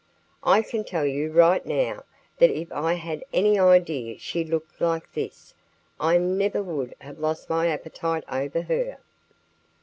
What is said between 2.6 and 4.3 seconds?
I had any idea